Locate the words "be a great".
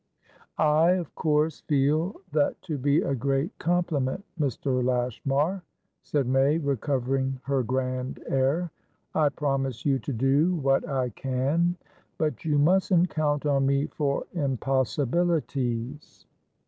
2.79-3.55